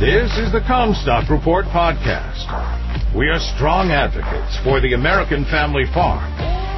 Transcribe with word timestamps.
This 0.00 0.36
is 0.38 0.50
the 0.50 0.58
Commstock 0.58 1.30
Report 1.30 1.66
podcast. 1.66 3.14
We 3.14 3.28
are 3.28 3.38
strong 3.38 3.92
advocates 3.92 4.58
for 4.64 4.80
the 4.80 4.94
American 4.94 5.44
family 5.44 5.84
farm 5.94 6.32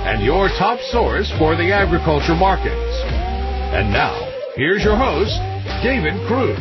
and 0.04 0.22
your 0.22 0.48
top 0.48 0.78
source 0.92 1.32
for 1.38 1.56
the 1.56 1.72
agriculture 1.72 2.34
markets. 2.34 3.00
And 3.72 3.90
now, 3.90 4.12
here's 4.54 4.84
your 4.84 4.96
host, 4.96 5.32
David 5.82 6.12
Kruse. 6.29 6.58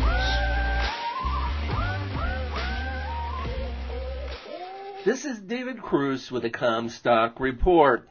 This 5.04 5.26
is 5.26 5.38
David 5.40 5.82
Kruse 5.82 6.30
with 6.30 6.42
the 6.42 6.50
Commstock 6.50 7.38
Report. 7.38 8.08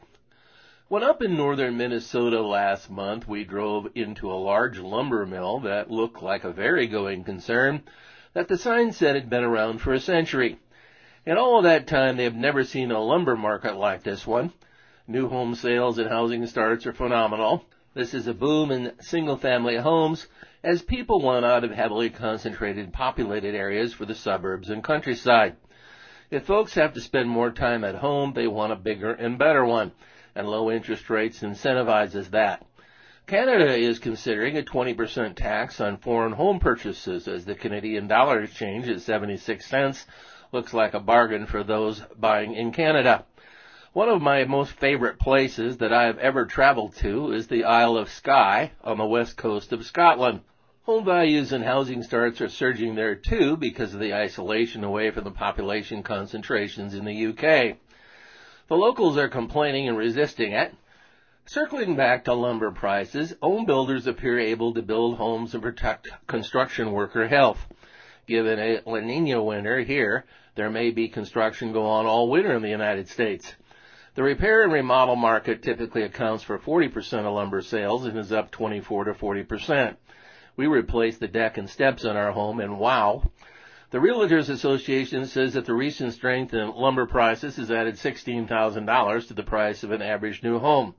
When 0.86 1.02
up 1.02 1.20
in 1.20 1.36
northern 1.36 1.76
Minnesota 1.76 2.40
last 2.42 2.90
month, 2.90 3.26
we 3.26 3.42
drove 3.42 3.88
into 3.96 4.30
a 4.30 4.38
large 4.38 4.78
lumber 4.78 5.26
mill 5.26 5.58
that 5.62 5.90
looked 5.90 6.22
like 6.22 6.44
a 6.44 6.52
very 6.52 6.86
going 6.86 7.24
concern 7.24 7.82
that 8.36 8.48
the 8.48 8.58
sign 8.58 8.92
said 8.92 9.14
had 9.14 9.30
been 9.30 9.42
around 9.42 9.78
for 9.78 9.94
a 9.94 9.98
century. 9.98 10.58
In 11.24 11.38
all 11.38 11.62
that 11.62 11.86
time, 11.86 12.18
they 12.18 12.24
have 12.24 12.34
never 12.34 12.64
seen 12.64 12.90
a 12.90 13.00
lumber 13.00 13.34
market 13.34 13.76
like 13.76 14.02
this 14.02 14.26
one. 14.26 14.52
New 15.08 15.26
home 15.30 15.54
sales 15.54 15.96
and 15.96 16.10
housing 16.10 16.44
starts 16.44 16.86
are 16.86 16.92
phenomenal. 16.92 17.64
This 17.94 18.12
is 18.12 18.26
a 18.26 18.34
boom 18.34 18.70
in 18.70 18.92
single 19.00 19.38
family 19.38 19.78
homes 19.78 20.26
as 20.62 20.82
people 20.82 21.22
want 21.22 21.46
out 21.46 21.64
of 21.64 21.70
heavily 21.70 22.10
concentrated 22.10 22.92
populated 22.92 23.54
areas 23.54 23.94
for 23.94 24.04
the 24.04 24.14
suburbs 24.14 24.68
and 24.68 24.84
countryside. 24.84 25.56
If 26.30 26.44
folks 26.44 26.74
have 26.74 26.92
to 26.92 27.00
spend 27.00 27.30
more 27.30 27.52
time 27.52 27.84
at 27.84 27.94
home, 27.94 28.34
they 28.34 28.48
want 28.48 28.70
a 28.70 28.76
bigger 28.76 29.12
and 29.12 29.38
better 29.38 29.64
one, 29.64 29.92
and 30.34 30.46
low 30.46 30.70
interest 30.70 31.08
rates 31.08 31.40
incentivizes 31.40 32.32
that. 32.32 32.66
Canada 33.26 33.74
is 33.74 33.98
considering 33.98 34.56
a 34.56 34.62
20% 34.62 35.34
tax 35.34 35.80
on 35.80 35.96
foreign 35.96 36.34
home 36.34 36.60
purchases 36.60 37.26
as 37.26 37.44
the 37.44 37.56
Canadian 37.56 38.06
dollar 38.06 38.40
exchange 38.40 38.88
at 38.88 39.00
76 39.00 39.66
cents 39.66 40.06
looks 40.52 40.72
like 40.72 40.94
a 40.94 41.00
bargain 41.00 41.44
for 41.44 41.64
those 41.64 42.00
buying 42.16 42.54
in 42.54 42.70
Canada. 42.70 43.24
One 43.92 44.08
of 44.08 44.22
my 44.22 44.44
most 44.44 44.74
favorite 44.74 45.18
places 45.18 45.78
that 45.78 45.92
I 45.92 46.04
have 46.04 46.18
ever 46.18 46.46
traveled 46.46 46.94
to 46.98 47.32
is 47.32 47.48
the 47.48 47.64
Isle 47.64 47.96
of 47.96 48.10
Skye 48.10 48.70
on 48.84 48.96
the 48.96 49.04
west 49.04 49.36
coast 49.36 49.72
of 49.72 49.84
Scotland. 49.84 50.42
Home 50.84 51.04
values 51.04 51.50
and 51.50 51.64
housing 51.64 52.04
starts 52.04 52.40
are 52.40 52.48
surging 52.48 52.94
there 52.94 53.16
too 53.16 53.56
because 53.56 53.92
of 53.92 53.98
the 53.98 54.14
isolation 54.14 54.84
away 54.84 55.10
from 55.10 55.24
the 55.24 55.32
population 55.32 56.04
concentrations 56.04 56.94
in 56.94 57.04
the 57.04 57.26
UK. 57.26 57.76
The 58.68 58.76
locals 58.76 59.16
are 59.18 59.28
complaining 59.28 59.88
and 59.88 59.98
resisting 59.98 60.52
it, 60.52 60.72
Circling 61.48 61.94
back 61.94 62.24
to 62.24 62.34
lumber 62.34 62.72
prices, 62.72 63.32
home 63.40 63.66
builders 63.66 64.08
appear 64.08 64.36
able 64.36 64.74
to 64.74 64.82
build 64.82 65.16
homes 65.16 65.54
and 65.54 65.62
protect 65.62 66.08
construction 66.26 66.90
worker 66.90 67.28
health. 67.28 67.64
Given 68.26 68.58
a 68.58 68.80
La 68.84 68.98
Nina 68.98 69.40
winter 69.40 69.78
here, 69.78 70.24
there 70.56 70.70
may 70.70 70.90
be 70.90 71.06
construction 71.08 71.72
go 71.72 71.86
on 71.86 72.04
all 72.04 72.28
winter 72.28 72.52
in 72.52 72.62
the 72.62 72.68
United 72.68 73.08
States. 73.08 73.54
The 74.16 74.24
repair 74.24 74.64
and 74.64 74.72
remodel 74.72 75.14
market 75.14 75.62
typically 75.62 76.02
accounts 76.02 76.42
for 76.42 76.58
40% 76.58 77.20
of 77.20 77.32
lumber 77.32 77.62
sales 77.62 78.06
and 78.06 78.18
is 78.18 78.32
up 78.32 78.50
24 78.50 79.04
to 79.04 79.14
40%. 79.14 79.96
We 80.56 80.66
replaced 80.66 81.20
the 81.20 81.28
deck 81.28 81.58
and 81.58 81.70
steps 81.70 82.04
on 82.04 82.16
our 82.16 82.32
home 82.32 82.58
and 82.58 82.80
wow. 82.80 83.30
The 83.90 83.98
Realtors 83.98 84.48
Association 84.48 85.26
says 85.26 85.54
that 85.54 85.64
the 85.64 85.74
recent 85.74 86.12
strength 86.12 86.54
in 86.54 86.72
lumber 86.72 87.06
prices 87.06 87.54
has 87.54 87.70
added 87.70 87.94
$16,000 87.94 89.28
to 89.28 89.34
the 89.34 89.44
price 89.44 89.84
of 89.84 89.92
an 89.92 90.02
average 90.02 90.42
new 90.42 90.58
home. 90.58 90.96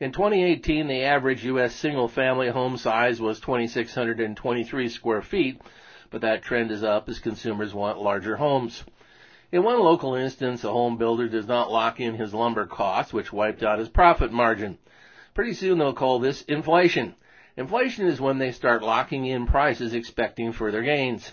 In 0.00 0.10
2018, 0.10 0.88
the 0.88 1.04
average 1.04 1.44
U.S. 1.44 1.72
single-family 1.72 2.48
home 2.48 2.76
size 2.76 3.20
was 3.20 3.38
2,623 3.38 4.88
square 4.88 5.22
feet, 5.22 5.60
but 6.10 6.22
that 6.22 6.42
trend 6.42 6.72
is 6.72 6.82
up 6.82 7.08
as 7.08 7.20
consumers 7.20 7.72
want 7.72 8.02
larger 8.02 8.34
homes. 8.34 8.82
In 9.52 9.62
one 9.62 9.78
local 9.78 10.16
instance, 10.16 10.64
a 10.64 10.72
home 10.72 10.96
builder 10.96 11.28
does 11.28 11.46
not 11.46 11.70
lock 11.70 12.00
in 12.00 12.16
his 12.16 12.34
lumber 12.34 12.66
costs, 12.66 13.12
which 13.12 13.32
wiped 13.32 13.62
out 13.62 13.78
his 13.78 13.88
profit 13.88 14.32
margin. 14.32 14.78
Pretty 15.32 15.52
soon 15.52 15.78
they'll 15.78 15.92
call 15.92 16.18
this 16.18 16.42
inflation. 16.42 17.14
Inflation 17.56 18.08
is 18.08 18.20
when 18.20 18.38
they 18.38 18.50
start 18.50 18.82
locking 18.82 19.26
in 19.26 19.46
prices 19.46 19.94
expecting 19.94 20.50
further 20.50 20.82
gains. 20.82 21.32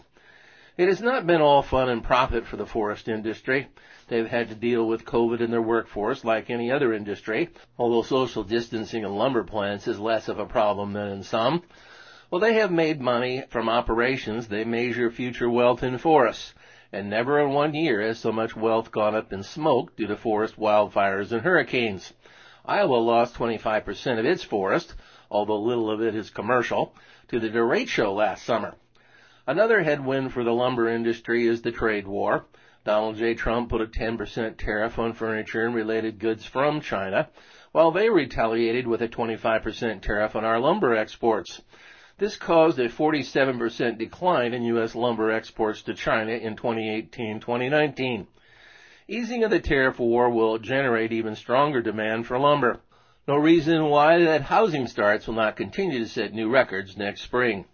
It 0.81 0.87
has 0.87 0.99
not 0.99 1.27
been 1.27 1.41
all 1.41 1.61
fun 1.61 1.89
and 1.89 2.03
profit 2.03 2.47
for 2.47 2.57
the 2.57 2.65
forest 2.65 3.07
industry. 3.07 3.67
They've 4.07 4.27
had 4.27 4.49
to 4.49 4.55
deal 4.55 4.87
with 4.87 5.05
COVID 5.05 5.39
in 5.39 5.51
their 5.51 5.61
workforce 5.61 6.25
like 6.25 6.49
any 6.49 6.71
other 6.71 6.91
industry, 6.91 7.49
although 7.77 8.01
social 8.01 8.43
distancing 8.43 9.03
in 9.03 9.13
lumber 9.13 9.43
plants 9.43 9.87
is 9.87 9.99
less 9.99 10.27
of 10.27 10.39
a 10.39 10.47
problem 10.47 10.93
than 10.93 11.09
in 11.09 11.21
some. 11.21 11.61
Well, 12.31 12.41
they 12.41 12.55
have 12.55 12.71
made 12.71 12.99
money 12.99 13.43
from 13.49 13.69
operations. 13.69 14.47
They 14.47 14.63
measure 14.63 15.11
future 15.11 15.51
wealth 15.51 15.83
in 15.83 15.99
forests. 15.99 16.55
And 16.91 17.11
never 17.11 17.39
in 17.39 17.51
one 17.51 17.75
year 17.75 18.01
has 18.01 18.17
so 18.17 18.31
much 18.31 18.55
wealth 18.55 18.91
gone 18.91 19.13
up 19.13 19.31
in 19.31 19.43
smoke 19.43 19.95
due 19.95 20.07
to 20.07 20.17
forest 20.17 20.57
wildfires 20.57 21.31
and 21.31 21.43
hurricanes. 21.43 22.11
Iowa 22.65 22.95
lost 22.95 23.35
25% 23.35 24.17
of 24.17 24.25
its 24.25 24.43
forest, 24.43 24.95
although 25.29 25.61
little 25.61 25.91
of 25.91 26.01
it 26.01 26.15
is 26.15 26.31
commercial, 26.31 26.95
to 27.27 27.39
the 27.39 27.49
derecho 27.49 28.15
last 28.15 28.43
summer. 28.43 28.73
Another 29.47 29.81
headwind 29.81 30.31
for 30.31 30.43
the 30.43 30.53
lumber 30.53 30.87
industry 30.87 31.47
is 31.47 31.63
the 31.63 31.71
trade 31.71 32.07
war. 32.07 32.45
Donald 32.85 33.17
J. 33.17 33.33
Trump 33.33 33.69
put 33.69 33.81
a 33.81 33.87
10% 33.87 34.55
tariff 34.57 34.99
on 34.99 35.13
furniture 35.13 35.65
and 35.65 35.73
related 35.73 36.19
goods 36.19 36.45
from 36.45 36.79
China, 36.79 37.27
while 37.71 37.89
they 37.89 38.07
retaliated 38.07 38.85
with 38.85 39.01
a 39.01 39.07
25% 39.07 40.01
tariff 40.01 40.35
on 40.35 40.45
our 40.45 40.59
lumber 40.59 40.95
exports. 40.95 41.59
This 42.19 42.37
caused 42.37 42.77
a 42.77 42.87
47% 42.87 43.97
decline 43.97 44.53
in 44.53 44.61
U.S. 44.63 44.93
lumber 44.93 45.31
exports 45.31 45.81
to 45.83 45.95
China 45.95 46.33
in 46.33 46.55
2018-2019. 46.55 48.27
Easing 49.07 49.43
of 49.43 49.49
the 49.49 49.59
tariff 49.59 49.97
war 49.97 50.29
will 50.29 50.59
generate 50.59 51.11
even 51.11 51.35
stronger 51.35 51.81
demand 51.81 52.27
for 52.27 52.37
lumber. 52.37 52.79
No 53.27 53.37
reason 53.37 53.85
why 53.85 54.19
that 54.19 54.43
housing 54.43 54.85
starts 54.85 55.25
will 55.25 55.33
not 55.33 55.55
continue 55.55 55.97
to 55.97 56.07
set 56.07 56.31
new 56.31 56.47
records 56.47 56.95
next 56.95 57.21
spring. 57.21 57.65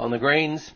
On 0.00 0.10
the 0.10 0.18
grains, 0.18 0.72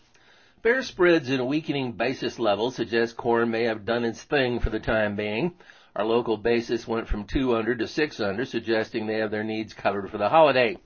Bear 0.62 0.84
spreads 0.84 1.28
and 1.28 1.49
weakening 1.49 1.91
basis 1.91 2.39
levels 2.39 2.77
suggest 2.77 3.17
corn 3.17 3.50
may 3.50 3.65
have 3.65 3.84
done 3.84 4.05
its 4.05 4.23
thing 4.23 4.61
for 4.61 4.71
the 4.71 4.78
time 4.78 5.17
being. 5.17 5.55
Our 5.97 6.05
local 6.05 6.37
basis 6.37 6.87
went 6.87 7.09
from 7.09 7.25
2 7.25 7.56
under 7.56 7.75
to 7.75 7.89
6 7.89 8.21
under, 8.21 8.45
suggesting 8.45 9.09
they 9.09 9.19
have 9.19 9.33
their 9.33 9.43
needs 9.43 9.75
covered 9.75 10.09
for 10.09 10.19
the 10.19 10.28
holiday. 10.28 10.78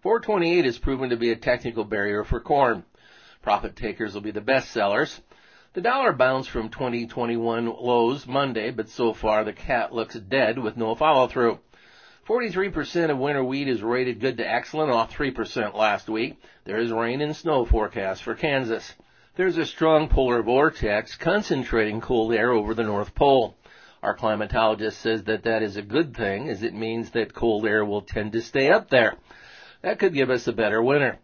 428 0.00 0.64
has 0.64 0.78
proven 0.78 1.10
to 1.10 1.18
be 1.18 1.30
a 1.30 1.36
technical 1.36 1.84
barrier 1.84 2.24
for 2.24 2.40
corn. 2.40 2.84
Profit 3.42 3.76
takers 3.76 4.14
will 4.14 4.22
be 4.22 4.30
the 4.30 4.40
best 4.40 4.70
sellers. 4.70 5.20
The 5.74 5.82
dollar 5.82 6.14
bounced 6.14 6.48
from 6.48 6.70
2021 6.70 7.66
lows 7.66 8.26
Monday, 8.26 8.70
but 8.70 8.88
so 8.88 9.12
far 9.12 9.44
the 9.44 9.52
cat 9.52 9.92
looks 9.92 10.14
dead 10.14 10.58
with 10.58 10.78
no 10.78 10.94
follow 10.94 11.28
through. 11.28 11.58
43% 12.26 13.10
of 13.10 13.18
winter 13.18 13.44
wheat 13.44 13.68
is 13.68 13.82
rated 13.82 14.20
good 14.20 14.38
to 14.38 14.50
excellent, 14.50 14.90
off 14.90 15.12
3% 15.12 15.74
last 15.74 16.08
week. 16.08 16.40
There 16.64 16.78
is 16.78 16.90
rain 16.90 17.20
and 17.20 17.36
snow 17.36 17.66
forecast 17.66 18.22
for 18.22 18.34
Kansas. 18.34 18.94
There's 19.38 19.56
a 19.56 19.66
strong 19.66 20.08
polar 20.08 20.42
vortex 20.42 21.14
concentrating 21.14 22.00
cold 22.00 22.34
air 22.34 22.50
over 22.50 22.74
the 22.74 22.82
North 22.82 23.14
Pole. 23.14 23.54
Our 24.02 24.16
climatologist 24.16 24.94
says 24.94 25.22
that 25.24 25.44
that 25.44 25.62
is 25.62 25.76
a 25.76 25.82
good 25.82 26.16
thing 26.16 26.48
as 26.48 26.64
it 26.64 26.74
means 26.74 27.10
that 27.10 27.34
cold 27.34 27.64
air 27.64 27.84
will 27.84 28.02
tend 28.02 28.32
to 28.32 28.42
stay 28.42 28.68
up 28.68 28.90
there. 28.90 29.14
That 29.82 30.00
could 30.00 30.12
give 30.12 30.28
us 30.28 30.48
a 30.48 30.52
better 30.52 30.82
winter. 30.82 31.20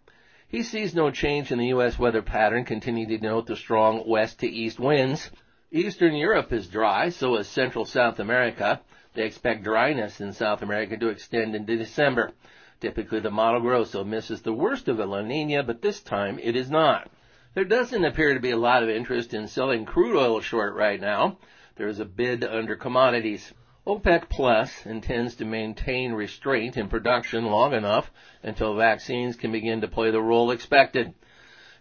He 0.46 0.62
sees 0.62 0.94
no 0.94 1.10
change 1.10 1.50
in 1.50 1.58
the 1.58 1.66
U.S. 1.74 1.98
weather 1.98 2.22
pattern, 2.22 2.64
continuing 2.64 3.08
to 3.08 3.18
note 3.18 3.48
the 3.48 3.56
strong 3.56 4.04
west 4.06 4.38
to 4.38 4.46
east 4.46 4.78
winds. 4.78 5.32
Eastern 5.72 6.14
Europe 6.14 6.52
is 6.52 6.68
dry, 6.68 7.08
so 7.08 7.34
is 7.34 7.48
Central 7.48 7.84
South 7.84 8.20
America. 8.20 8.80
They 9.14 9.24
expect 9.24 9.64
dryness 9.64 10.20
in 10.20 10.32
South 10.34 10.62
America 10.62 10.96
to 10.96 11.08
extend 11.08 11.56
into 11.56 11.76
December. 11.76 12.30
Typically 12.78 13.18
the 13.18 13.32
Mato 13.32 13.58
Grosso 13.58 14.04
misses 14.04 14.42
the 14.42 14.52
worst 14.52 14.86
of 14.86 14.98
the 14.98 15.06
La 15.06 15.22
Nina, 15.22 15.64
but 15.64 15.82
this 15.82 16.00
time 16.00 16.38
it 16.40 16.54
is 16.54 16.70
not. 16.70 17.10
There 17.54 17.64
doesn't 17.64 18.04
appear 18.04 18.34
to 18.34 18.40
be 18.40 18.50
a 18.50 18.56
lot 18.56 18.82
of 18.82 18.88
interest 18.88 19.32
in 19.32 19.46
selling 19.46 19.84
crude 19.84 20.18
oil 20.18 20.40
short 20.40 20.74
right 20.74 21.00
now. 21.00 21.38
There 21.76 21.86
is 21.86 22.00
a 22.00 22.04
bid 22.04 22.42
under 22.42 22.74
commodities. 22.74 23.54
OPEC 23.86 24.28
Plus 24.28 24.84
intends 24.84 25.36
to 25.36 25.44
maintain 25.44 26.14
restraint 26.14 26.76
in 26.76 26.88
production 26.88 27.44
long 27.44 27.72
enough 27.72 28.10
until 28.42 28.74
vaccines 28.74 29.36
can 29.36 29.52
begin 29.52 29.82
to 29.82 29.86
play 29.86 30.10
the 30.10 30.20
role 30.20 30.50
expected. 30.50 31.14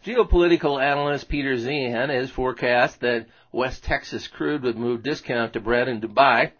Geopolitical 0.05 0.79
analyst 0.79 1.27
Peter 1.27 1.55
Zeihan 1.55 2.09
has 2.09 2.29
forecast 2.29 2.99
that 2.99 3.25
West 3.51 3.83
Texas 3.83 4.27
crude 4.27 4.61
would 4.61 4.77
move 4.77 5.01
discount 5.01 5.53
to 5.53 5.59
Brent 5.59 5.89
in 5.89 6.01
Dubai. 6.01 6.51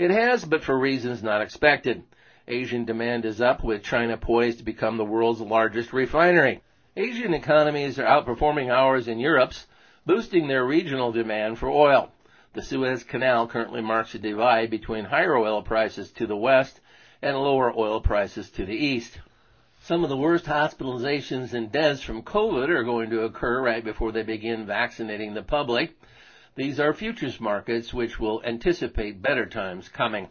It 0.00 0.10
has, 0.10 0.44
but 0.44 0.64
for 0.64 0.76
reasons 0.76 1.22
not 1.22 1.42
expected. 1.42 2.02
Asian 2.48 2.84
demand 2.84 3.24
is 3.24 3.40
up 3.40 3.62
with 3.62 3.84
China 3.84 4.16
poised 4.16 4.58
to 4.58 4.64
become 4.64 4.96
the 4.96 5.04
world's 5.04 5.40
largest 5.40 5.92
refinery. 5.92 6.60
Asian 6.98 7.32
economies 7.32 7.96
are 8.00 8.06
outperforming 8.06 8.74
ours 8.74 9.06
in 9.06 9.20
Europe's, 9.20 9.68
boosting 10.04 10.48
their 10.48 10.64
regional 10.64 11.12
demand 11.12 11.56
for 11.56 11.70
oil. 11.70 12.10
The 12.54 12.62
Suez 12.62 13.04
Canal 13.04 13.46
currently 13.46 13.80
marks 13.80 14.16
a 14.16 14.18
divide 14.18 14.68
between 14.68 15.04
higher 15.04 15.36
oil 15.36 15.62
prices 15.62 16.10
to 16.14 16.26
the 16.26 16.36
west 16.36 16.80
and 17.22 17.36
lower 17.36 17.72
oil 17.78 18.00
prices 18.00 18.50
to 18.50 18.64
the 18.64 18.74
east. 18.74 19.20
Some 19.80 20.02
of 20.02 20.10
the 20.10 20.16
worst 20.16 20.46
hospitalizations 20.46 21.52
and 21.52 21.70
deaths 21.70 22.02
from 22.02 22.24
COVID 22.24 22.68
are 22.68 22.82
going 22.82 23.10
to 23.10 23.22
occur 23.22 23.62
right 23.62 23.84
before 23.84 24.10
they 24.10 24.24
begin 24.24 24.66
vaccinating 24.66 25.34
the 25.34 25.42
public. 25.44 25.96
These 26.56 26.80
are 26.80 26.92
futures 26.92 27.38
markets 27.38 27.94
which 27.94 28.18
will 28.18 28.42
anticipate 28.44 29.22
better 29.22 29.46
times 29.46 29.88
coming. 29.88 30.30